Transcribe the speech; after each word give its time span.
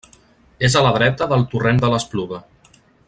És 0.69 0.77
a 0.79 0.83
la 0.87 0.93
dreta 0.95 1.27
del 1.33 1.45
torrent 1.53 1.83
de 1.85 1.93
l'Espluga. 1.93 2.41